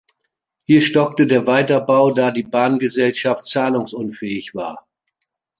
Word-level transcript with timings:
Hier 0.65 0.81
stockte 0.81 1.27
der 1.27 1.43
Weiterbau, 1.45 2.09
da 2.11 2.31
die 2.31 2.41
Bahngesellschaft 2.41 3.45
zahlungsunfähig 3.45 4.55
war. 4.55 4.87